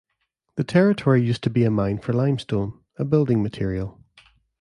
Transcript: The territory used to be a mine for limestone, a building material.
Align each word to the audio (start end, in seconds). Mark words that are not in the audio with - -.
The 0.55 0.63
territory 0.63 1.23
used 1.23 1.43
to 1.43 1.51
be 1.51 1.63
a 1.63 1.69
mine 1.69 1.99
for 1.99 2.11
limestone, 2.11 2.79
a 2.97 3.05
building 3.05 3.43
material. 3.43 4.01